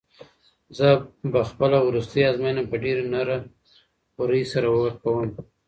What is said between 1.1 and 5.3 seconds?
به خپله وروستۍ ازموینه په ډېرې نره ورۍ سره ورکوم.